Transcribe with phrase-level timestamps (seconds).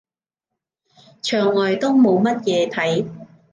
[1.21, 3.07] 牆外都冇乜嘢睇